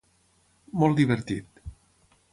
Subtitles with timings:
[0.83, 1.63] Molt divertit.